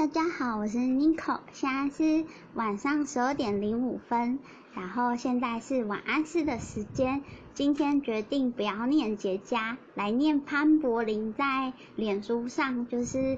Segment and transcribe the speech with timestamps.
[0.00, 4.38] 大家好，我是 Nico，现在是晚上十二点零五分，
[4.72, 7.22] 然后现在是晚安诗的时间。
[7.52, 13.36] 今天决定不要念结痂，来念潘柏林在脸书上就是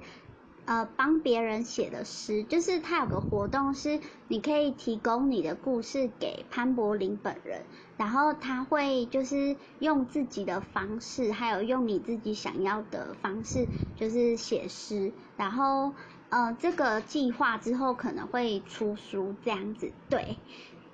[0.65, 3.99] 呃帮别人写的诗，就是他有个活动是
[4.29, 7.65] 你可以提供你的故事给潘柏林本人，
[7.97, 13.67] 然后他会就是用自己的方式，还有用你自己想要的方式，
[13.97, 15.93] 就是写诗，然后。
[16.33, 20.39] 呃，这个计划之后可能会出书这样子，对。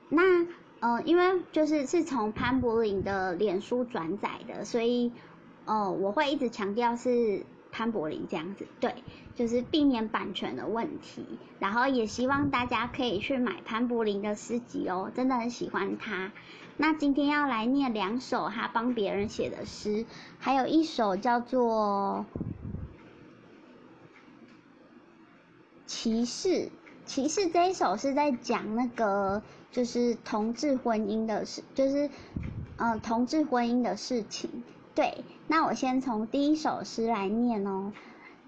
[0.08, 0.20] 那
[0.80, 5.12] 呃，因为就是是从潘柏林的脸书转载的，所以
[5.64, 8.96] 呃，我会一直强调是潘柏林这样子，对，
[9.36, 11.24] 就是避免版权的问题。
[11.60, 16.32] 然后也希望大家可以去买潘柏林的诗集哦，真的很喜欢他。
[16.76, 20.04] 那今天要来念两首他帮别人写的诗，
[20.40, 22.26] 还有一首叫做。
[25.88, 26.70] 骑士，
[27.06, 32.10] 骑士这一首是在讲那个就是同志婚姻的事，就是
[32.76, 34.62] 呃同志婚姻的事情。
[34.94, 37.92] 对，那我先从第一首诗来念哦。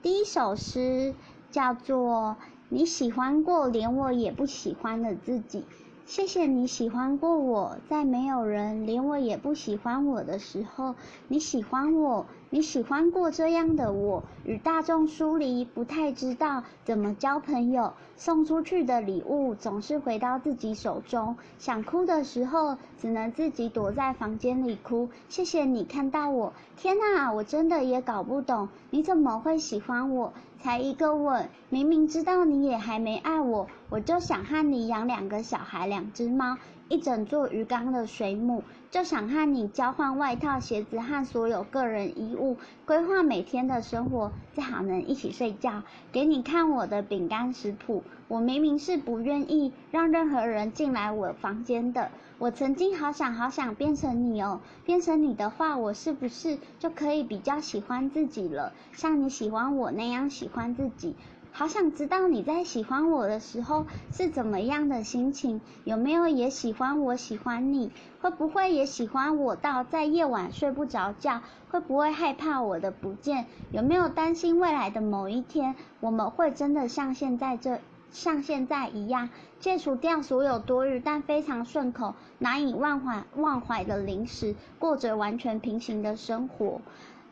[0.02, 1.14] 第一首诗
[1.50, 2.36] 叫做
[2.68, 5.64] 你喜欢过连我也不喜欢的自己。
[6.10, 10.96] 谢谢你喜欢过我，在没有人连我也不喜欢我的时候，
[11.28, 25.08] 你喜欢我，你喜欢过这样的我，与大众疏离，不太知道怎么交朋友，送出去的礼物总是回到自己手中，想哭的时候只能自己躲在房间里哭。
[25.28, 30.32] 谢谢你看到我，天哪，我真的也搞不懂，你怎么会喜欢我？
[30.58, 36.56] 才一个吻，明明知道你也还没爱我，我就想和你养两个小孩，两只猫，
[36.88, 45.82] 一整座鱼缸的水母，就想和你交换外套、鞋子和所有个人衣物，规划每天的生活，最好能一起睡觉，
[46.12, 48.04] 给你看我的饼干食谱。
[48.28, 52.12] 我明明是不愿意让任何人进来我房间的。
[52.38, 58.72] 我曾经好想好想变成你哦，变成你的话，我是不是就可以比较喜欢自己了？
[58.92, 61.16] 像你喜欢我那样喜欢自己。
[61.52, 67.90] 好想知道你在喜欢我的时候是怎么样的心情，有没有也喜欢我喜欢你？
[68.22, 71.42] 会不会也喜欢我到在夜晚睡不着觉？
[71.70, 73.46] 会不会害怕我的不见？
[73.70, 77.80] 有没有担心未来的某一天我们会真的像现在这？
[78.12, 86.80] 像现在一样，戒除掉所有多余但非常顺口、难以忘怀忘怀的零食，过着完全平行的生活。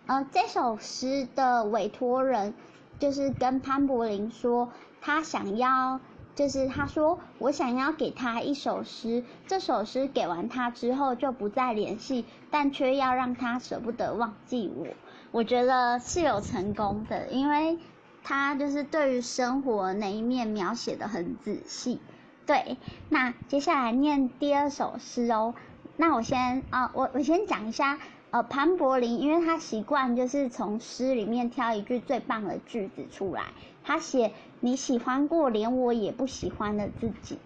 [0.06, 2.54] 呃，这首诗的委托人
[2.98, 4.70] 就是跟潘柏林说，
[5.00, 6.00] 他想要，
[6.34, 14.86] 就是他说我想要给他一首诗，这首诗给完他之后就不再联系，但却要让他舍不得忘记我。
[15.30, 17.78] 我觉得是有成功的，因为。
[18.20, 21.98] 他就是对于生活那一面描写的很仔细，
[22.44, 22.76] 对。
[23.08, 25.54] 那接下来念第二首诗哦。
[25.96, 27.98] 那我先啊，我我先讲一下，
[28.30, 33.44] 呃，潘柏林，因为他习惯就是从诗里面挑一句最棒的句子出来。
[33.82, 37.38] 他写你喜欢过连我也不喜欢的自己，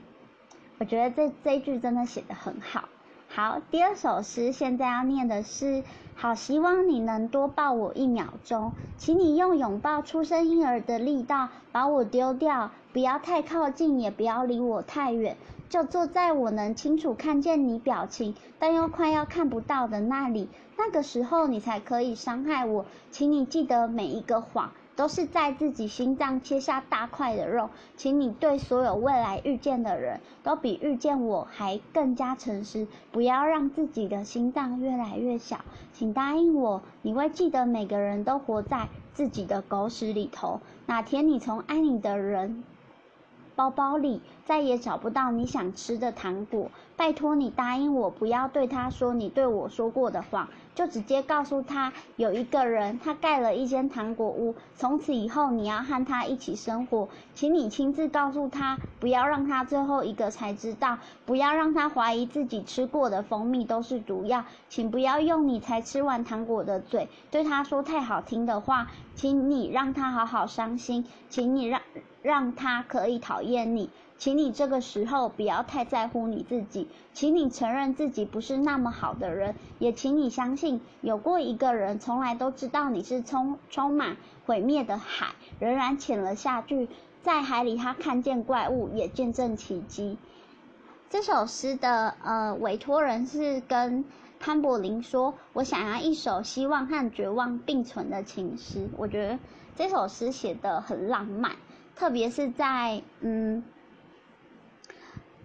[0.79, 2.89] 我觉得这这一句真的写的很好。
[3.29, 5.85] 好，第二首诗现在要念的是，
[6.17, 15.37] 好希望你能多抱我一秒钟，请你用拥抱出生婴儿的力道把我丢掉，不要太靠近，也不要离我太远，
[15.73, 24.71] 就坐在我能清楚看见你表情，但又快要看不到的那里，那个时候你才可以伤害我，请你记得每一个谎。
[24.95, 35.63] 都是在自己心脏切下大块的肉，请你对所有未来遇见的人都比遇见我还更加诚实，不要让自己的心脏越来越小。
[35.95, 40.61] 请答应我，你会记得每个人都活在自己的狗屎里头。
[40.85, 42.63] 哪天你从爱你的人
[43.63, 50.49] 包包里再也找不到你想吃的糖果，拜托你答应我，不要对他说你对我说过的话。
[50.75, 71.81] 就直接告诉他，有一个人，他盖了一间糖果屋，从此以后你要和他一起生活，请你亲自告诉他，不要让他最后一个才知道，不要让他怀疑自己吃过的蜂蜜都是毒药，请不要用你才吃完糖果的嘴对他说太好听的话，请你让他好好伤心，请你让
[72.23, 73.91] 让他可以讨厌你。
[74.23, 84.17] 请你这个时候不要太在乎你自己，请你承认自己不是那么好的人，也请你相信有过一个人从来都知道你是充充满
[84.47, 86.89] 毁灭的海，仍然潜了下去，
[87.21, 90.17] 在海里他看见怪物，也见证奇迹。
[91.11, 94.05] 这首诗的呃委托人是跟
[94.39, 98.89] 潘柏林说，我想要一首希望和绝望并存的情诗。
[98.97, 99.37] 我觉得
[99.75, 101.51] 这首诗写的很浪漫。
[101.97, 103.65] 特别是在嗯。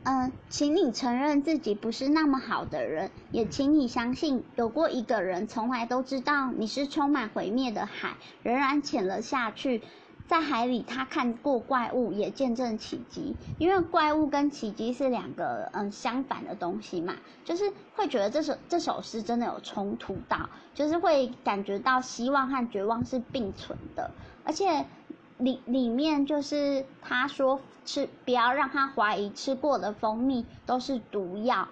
[0.10, 9.82] 嗯，请你承认自己不是那么好的人，也请你相信，有过一个人从来都知道你是充满毁灭的海，仍然潜了下去。
[10.26, 13.36] 在海里，他看过怪物，也见证奇迹。
[13.58, 24.12] 因为怪物跟奇迹是两个嗯相反的东西嘛，就是会觉得这首这首诗真的有冲突到，就是会感觉到希望和绝望是并存的，
[24.46, 24.86] 而且。
[25.38, 31.68] 里里面就是他说吃不要让他怀疑吃过的蜂蜜都是毒药，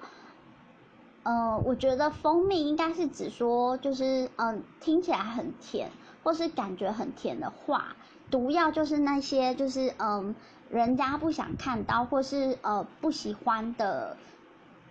[1.24, 5.90] 呃，我觉得蜂蜜应该是指说就是嗯听起来很甜
[6.24, 7.96] 或是感觉很甜的话，
[8.30, 10.36] 毒药就是那些就是嗯
[10.70, 14.16] 人家不想看到或是呃不喜欢的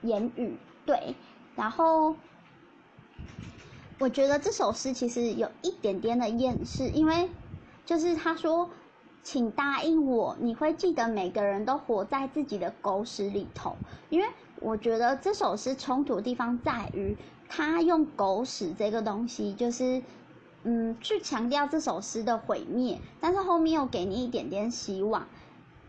[0.02, 1.14] 言语对，
[1.54, 2.16] 然后
[4.00, 7.30] 我觉得这首诗其实有一点点的厌世，因为。
[7.84, 8.70] 就是他说，
[9.22, 13.76] 请答应我，你会记得每个人都活在自己的狗屎里头。
[14.10, 14.26] 因为
[14.60, 17.16] 我觉得这首诗冲突的地方在于，
[17.48, 20.02] 他用狗屎这个东西，就是
[20.62, 25.26] 嗯，去强调这首诗的毁灭，但是后面又给你一点点希望。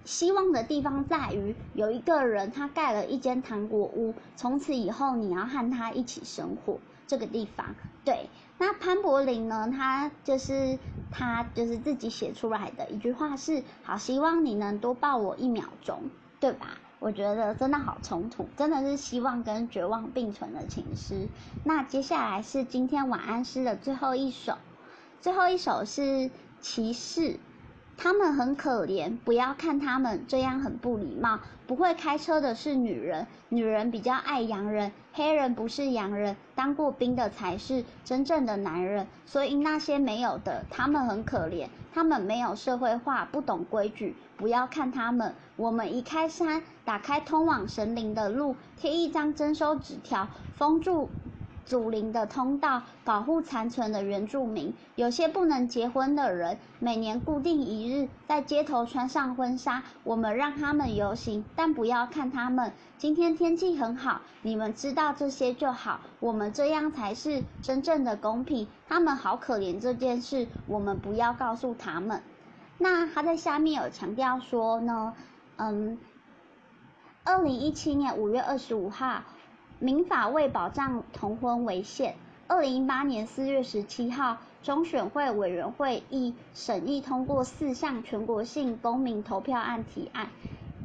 [0.06, 6.80] 希望的地方在于，有一个人他盖了一间糖果屋，从此以后你要和他一起生活。
[7.07, 8.30] 这个地方，对。
[8.57, 9.69] 那潘柏林呢？
[9.69, 10.80] 他就是
[11.12, 16.04] 他就是自己写出来的一句话是：好，希望你能多抱我一秒钟，
[16.40, 16.78] 对吧？
[17.00, 21.28] 我觉得真的好冲突，真的是希望跟绝望并存的情诗。
[21.63, 24.58] 那接下来是今天晚安诗的最后一首，
[25.22, 26.31] 最后一首是
[26.62, 27.40] 骑士。
[27.98, 31.40] 他们很可怜，不要看他们这样很不礼貌。
[31.68, 39.08] 不会开车的是女人，女人比较爱洋人，黑人不是洋人，当过兵的才是真正的男人。
[39.26, 44.16] 所以那些没有的，他们很可怜，他们没有社会化，不懂规矩。
[44.38, 45.34] 不要看他们。
[45.56, 51.10] 我们移开山，打开通往神灵的路，贴一张征收纸条，封住。
[51.66, 54.74] 祖灵的通道，保护残存的原住民。
[54.96, 62.72] 有些不能结婚的人，每年固定一日在街头穿上婚纱，我们让他们游行，但不要看他们。
[62.98, 66.00] 今天天气很好，你们知道这些就好。
[66.20, 68.68] 我们这样才是真正的公平。
[68.88, 72.22] 他们好可怜这件事，我们不要告诉他们。
[72.78, 75.14] 那他在下面有强调说呢，
[75.56, 75.98] 嗯，
[77.24, 79.24] 二零一七年五月二十五号。
[79.80, 82.16] 民法为保障同婚为限，
[82.48, 90.30] 二零一八年四月十七号，中选会委员会议审议通过四项全国性公民投票案提案。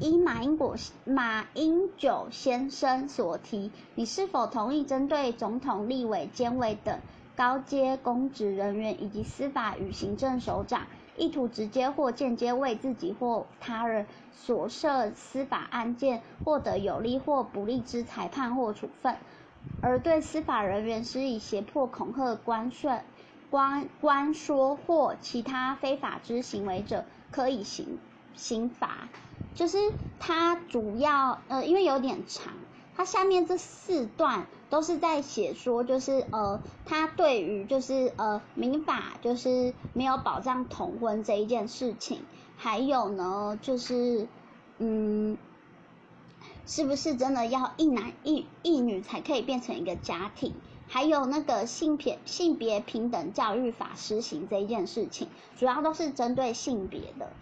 [0.00, 6.98] 依马英果马英九先生所提，你是否同意针对总统、立委、监委等
[7.36, 10.86] 高阶公职人员以及司法与行政首长？
[11.20, 19.16] 意图直接或间接为自己或他人所涉司法案件获得有利或不利之裁判或处分，
[19.82, 23.00] 而对司法人员施以胁迫、恐吓、关税、
[23.50, 27.98] 关关说或其他非法之行为者，可以刑
[28.34, 29.08] 刑罚。
[29.54, 29.76] 就是
[30.18, 32.54] 它主要呃，因为有点长。
[32.96, 42.22] 它下面这四段都是在写说，就是呃，他对于就是呃民法就是没有保障同婚这一件事情，
[42.56, 44.28] 还有呢就是
[44.78, 45.36] 嗯，
[46.66, 50.54] 是不是真的要一男一一女才可以变成一个家庭？
[50.86, 55.28] 还有那个性别性别平等教育法施行这一件事情，
[55.58, 57.32] 主要都是针对性别的。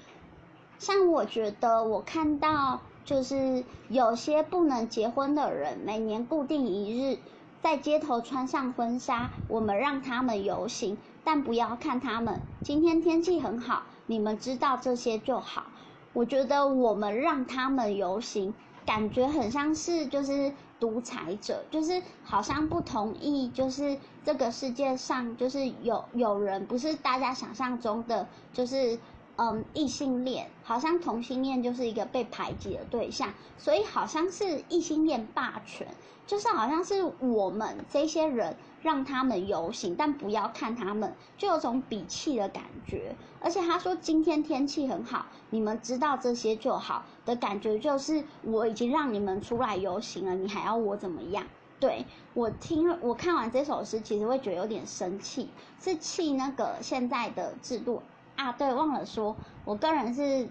[0.78, 2.80] 像我觉得我看到。
[3.08, 7.16] 就是有些不能结婚的人，每年固定一日
[7.62, 12.42] 在街头穿上婚纱，我们让他们游行，但不要看他们。
[12.62, 15.64] 今天天气很好，你们知道这些就好。
[16.12, 18.52] 我觉得我们让他们游行，
[18.84, 28.98] 感觉很像是就是独裁者，就是好像不同意，就是这个世界上就是有有人不是大家想象中的，就是。
[29.40, 35.86] 嗯，异性恋好像同性恋就是一个被排挤的对象，所以好像是异性恋霸权，
[36.26, 43.14] 就是好像是我们这些人让他们游行，但不要看他们，就有种鄙弃的感觉。
[43.38, 51.46] 而且他说今天天气很好，你们知道这些就好的感觉，就是我已经让你们出来游行了，你还要我怎么样？
[51.78, 52.04] 对
[52.34, 55.48] 我听我看完这首诗，其实会觉得有点生气，
[55.80, 58.02] 是气那个现在的制度。
[58.38, 60.48] 啊，对，忘了说，我个人是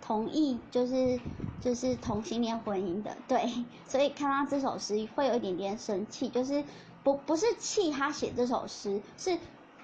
[0.00, 1.20] 同意，就是
[1.60, 6.62] 就是同性恋婚姻的，对，所以看到这首诗会有一点点生气，就是
[7.02, 9.36] 不不是气他写这首诗，是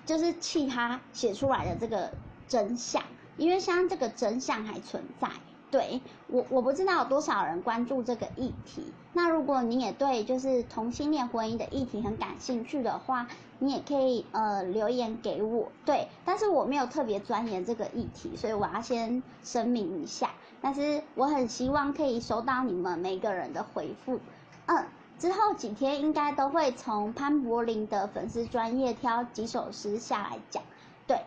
[0.06, 2.12] 就是气他写出来的这个
[2.46, 3.02] 真相，
[3.36, 5.28] 因为像这个真相还存在。
[5.72, 8.92] 对我，我不知道有多少人关注这个议题。
[9.14, 13.26] 那如果你也对就是同性恋婚姻的议题很感兴趣的话，
[13.58, 15.72] 你也可以呃留言给我。
[15.86, 20.30] 对，但是我没有特别钻研这个议题，所以我要先声明一下。
[20.60, 24.20] 但是我很希望可以收到你们每个人的回复。
[24.66, 24.84] 嗯，
[25.18, 30.62] 之后几天应该都会从潘柏林的粉丝专业挑几首诗下来讲。
[31.06, 31.18] 对。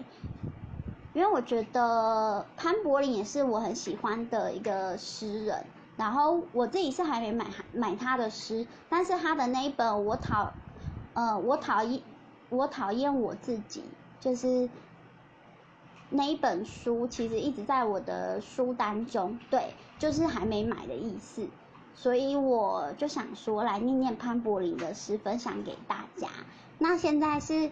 [1.15, 10.51] 因为我觉得潘柏林也是我很喜欢的一个诗人，然后我自己是还没买买他的诗，但是他的那一本我讨，
[11.13, 12.01] 呃，我讨厌
[12.50, 13.86] 我讨厌我自己，
[14.19, 14.69] 就是
[16.10, 21.48] 那一本书其实一直在我的书单中，对，就是还没买的意思，
[21.95, 26.27] 所以我就想说来念念潘柏林的诗，分享给大家。
[26.77, 27.72] 那现在是，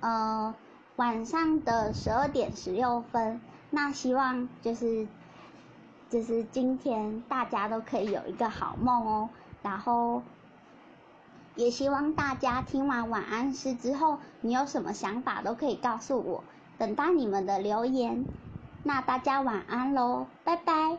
[0.00, 0.54] 呃。
[0.96, 5.06] 晚上的十二点十六分，那希望就是
[6.10, 9.28] 就是今天大家都可以有一个好梦哦。
[9.62, 10.22] 然后
[11.54, 16.44] 也希望大家听完晚安诗之后，你有什么想法都可以告诉我，
[16.78, 18.24] 等待你们的留言。
[18.82, 20.98] 那大家晚安喽，拜拜。